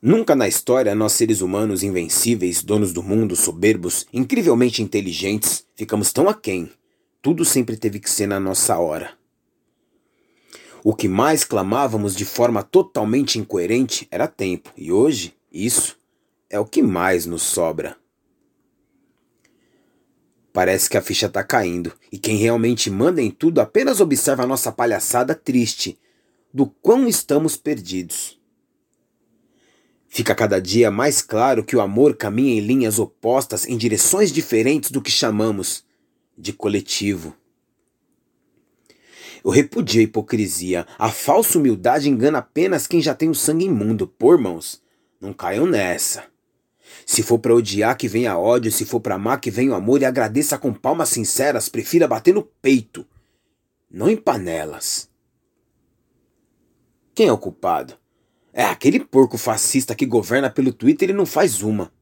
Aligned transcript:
Nunca 0.00 0.36
na 0.36 0.46
história 0.46 0.94
nós 0.94 1.12
seres 1.12 1.40
humanos 1.40 1.82
invencíveis, 1.82 2.62
donos 2.62 2.92
do 2.92 3.02
mundo, 3.02 3.34
soberbos, 3.34 4.06
incrivelmente 4.12 4.80
inteligentes, 4.80 5.66
ficamos 5.74 6.12
tão 6.12 6.28
aquém. 6.28 6.70
Tudo 7.20 7.44
sempre 7.44 7.76
teve 7.76 7.98
que 7.98 8.08
ser 8.08 8.28
na 8.28 8.38
nossa 8.38 8.78
hora. 8.78 9.18
O 10.84 10.94
que 10.94 11.08
mais 11.08 11.42
clamávamos 11.42 12.14
de 12.14 12.24
forma 12.24 12.62
totalmente 12.62 13.40
incoerente 13.40 14.06
era 14.08 14.28
tempo, 14.28 14.72
e 14.76 14.92
hoje, 14.92 15.34
isso 15.52 15.98
é 16.48 16.60
o 16.60 16.64
que 16.64 16.80
mais 16.80 17.26
nos 17.26 17.42
sobra. 17.42 17.96
Parece 20.52 20.88
que 20.88 20.96
a 20.96 21.02
ficha 21.02 21.28
tá 21.28 21.42
caindo, 21.42 21.92
e 22.12 22.18
quem 22.18 22.36
realmente 22.36 22.88
manda 22.88 23.20
em 23.20 23.32
tudo 23.32 23.60
apenas 23.60 24.00
observa 24.00 24.44
a 24.44 24.46
nossa 24.46 24.70
palhaçada 24.70 25.34
triste 25.34 25.98
do 26.54 26.66
quão 26.66 27.08
estamos 27.08 27.56
perdidos. 27.56 28.37
Fica 30.08 30.34
cada 30.34 30.60
dia 30.60 30.90
mais 30.90 31.20
claro 31.20 31.62
que 31.62 31.76
o 31.76 31.80
amor 31.80 32.16
caminha 32.16 32.54
em 32.54 32.60
linhas 32.60 32.98
opostas 32.98 33.66
em 33.66 33.76
direções 33.76 34.32
diferentes 34.32 34.90
do 34.90 35.02
que 35.02 35.10
chamamos 35.10 35.84
de 36.36 36.52
coletivo. 36.52 37.36
Eu 39.44 39.50
repudio 39.50 40.00
a 40.00 40.04
hipocrisia. 40.04 40.86
A 40.98 41.10
falsa 41.10 41.58
humildade 41.58 42.08
engana 42.08 42.38
apenas 42.38 42.86
quem 42.86 43.00
já 43.00 43.14
tem 43.14 43.28
o 43.28 43.34
sangue 43.34 43.66
imundo. 43.66 44.06
Por 44.06 44.34
irmãos, 44.34 44.82
não 45.20 45.32
caiam 45.32 45.66
nessa. 45.66 46.24
Se 47.06 47.22
for 47.22 47.38
para 47.38 47.54
odiar, 47.54 47.96
que 47.96 48.08
venha 48.08 48.36
ódio. 48.36 48.72
Se 48.72 48.84
for 48.84 49.00
para 49.00 49.14
amar, 49.14 49.40
que 49.40 49.50
venha 49.50 49.72
o 49.72 49.74
amor. 49.74 50.00
E 50.00 50.04
agradeça 50.04 50.58
com 50.58 50.72
palmas 50.72 51.10
sinceras. 51.10 51.68
Prefira 51.68 52.08
bater 52.08 52.34
no 52.34 52.42
peito, 52.42 53.06
não 53.90 54.08
em 54.08 54.16
panelas. 54.16 55.08
Quem 57.14 57.28
é 57.28 57.32
o 57.32 57.38
culpado? 57.38 57.94
É 58.58 58.64
aquele 58.64 58.98
porco 58.98 59.38
fascista 59.38 59.94
que 59.94 60.04
governa 60.04 60.50
pelo 60.50 60.72
Twitter 60.72 61.10
e 61.10 61.12
não 61.12 61.24
faz 61.24 61.62
uma. 61.62 61.92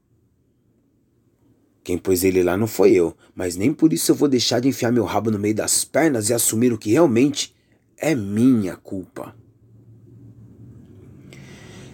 Quem 1.85 1.99
pôs 1.99 2.25
ele 2.25 2.43
lá 2.43 2.57
não 2.57 2.67
foi 2.67 2.93
eu, 2.93 3.15
mas 3.35 3.57
nem 3.57 3.75
por 3.75 3.93
isso 3.93 4.11
eu 4.11 4.17
vou 4.17 4.27
deixar 4.27 4.61
de 4.61 4.67
enfiar 4.67 4.91
meu 4.91 5.05
rabo 5.05 5.31
no 5.31 5.39
meio 5.39 5.55
das 5.55 5.85
pernas 5.85 6.31
e 6.31 6.33
assumir 6.33 6.73
o 6.73 6.79
que 6.79 6.93
realmente 6.93 7.55
é 7.99 8.15
minha 8.15 8.75
culpa. 8.75 9.37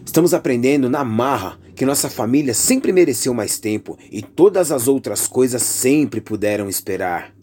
Estamos 0.06 0.32
aprendendo 0.32 0.88
na 0.88 1.02
marra 1.02 1.58
que 1.74 1.84
nossa 1.84 2.08
família 2.08 2.54
sempre 2.54 2.92
mereceu 2.92 3.34
mais 3.34 3.58
tempo 3.58 3.98
e 4.12 4.22
todas 4.22 4.70
as 4.70 4.86
outras 4.86 5.26
coisas 5.26 5.62
sempre 5.62 6.20
puderam 6.20 6.68
esperar. 6.68 7.34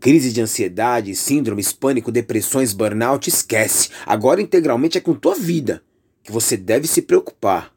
Crise 0.00 0.32
de 0.32 0.40
ansiedade, 0.40 1.14
síndromes, 1.14 1.74
pânico, 1.74 2.10
depressões, 2.10 2.72
burnout, 2.72 3.28
esquece. 3.28 3.90
Agora 4.06 4.40
integralmente 4.40 4.96
é 4.96 5.00
com 5.02 5.12
tua 5.12 5.34
vida 5.34 5.82
que 6.22 6.32
você 6.32 6.56
deve 6.56 6.86
se 6.86 7.02
preocupar. 7.02 7.74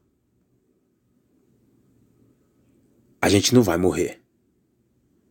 A 3.22 3.30
gente 3.30 3.54
não 3.54 3.64
vai 3.64 3.78
morrer. 3.78 4.22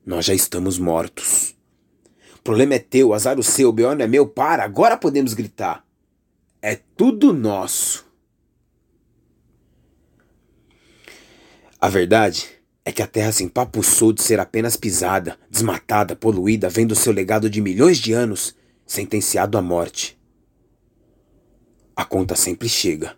Nós 0.05 0.25
já 0.25 0.35
estamos 0.35 0.79
mortos. 0.79 1.55
O 2.37 2.43
problema 2.43 2.75
é 2.75 2.79
teu, 2.79 3.15
azar 3.15 3.39
o 3.39 3.43
seu, 3.43 3.71
o 3.71 3.73
não 3.73 4.05
é 4.05 4.07
meu. 4.07 4.27
Para, 4.27 4.65
agora 4.65 4.97
podemos 4.97 5.35
gritar. 5.35 5.85
É 6.61 6.77
tudo 6.97 7.33
nosso. 7.33 8.07
A 11.81 11.89
verdade 11.89 12.49
é 12.85 12.93
que 12.93 13.03
a 13.03 13.07
Terra 13.07 13.33
se 13.33 13.45
empapuçou 13.45 14.13
de 14.13 14.23
ser 14.23 14.41
apenas 14.41 14.77
pisada, 14.77 15.39
desmatada, 15.51 16.17
poluída, 16.17 16.69
vendo 16.69 16.95
seu 16.95 17.13
legado 17.13 17.49
de 17.51 17.61
milhões 17.61 17.99
de 17.99 18.13
anos 18.13 18.55
sentenciado 18.87 19.57
à 19.57 19.63
morte. 19.63 20.19
A 21.95 22.05
conta 22.05 22.35
sempre 22.35 22.69
chega. 22.69 23.17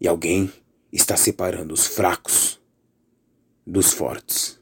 E 0.00 0.06
alguém 0.06 0.52
está 0.92 1.16
separando 1.16 1.72
os 1.72 1.86
fracos 1.86 2.60
dos 3.66 3.92
fortes. 3.92 4.59